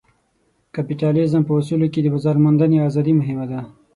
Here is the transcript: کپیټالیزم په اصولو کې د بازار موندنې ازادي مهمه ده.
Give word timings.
کپیټالیزم 0.75 1.41
په 1.45 1.53
اصولو 1.59 1.87
کې 1.93 1.99
د 2.03 2.07
بازار 2.13 2.35
موندنې 2.43 2.77
ازادي 2.87 3.13
مهمه 3.19 3.45
ده. 3.51 3.59